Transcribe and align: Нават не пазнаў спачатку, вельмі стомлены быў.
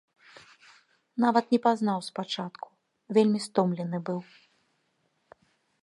Нават 1.25 1.45
не 1.55 1.59
пазнаў 1.65 1.99
спачатку, 2.09 2.67
вельмі 3.19 3.39
стомлены 3.47 3.97
быў. 4.09 4.19